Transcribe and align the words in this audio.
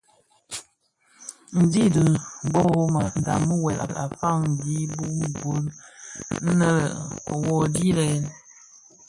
Ndhi 1.59 1.83
i 1.87 2.01
Mbhöbhög 2.47 2.93
a 3.03 3.05
ndhami 3.19 3.53
wuèl 3.63 3.79
a 4.03 4.05
faňi 4.17 4.75
bi 4.97 5.29
gul 5.41 5.61
nwe 6.43 6.53
lè: 6.61 6.73
wuodhi 7.43 7.87
yèn! 7.97 8.23